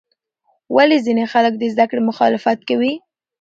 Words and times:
ولې 0.75 0.97
ځینې 1.05 1.23
خلک 1.31 1.53
د 1.57 1.63
زده 1.73 1.85
کړې 1.89 2.01
مخالفت 2.09 2.59
کوي؟ 2.69 2.93